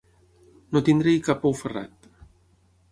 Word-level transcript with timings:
No 0.77 0.81
tenir-hi 0.87 1.21
cap 1.29 1.47
ou 1.51 1.57
ferrat. 1.63 2.13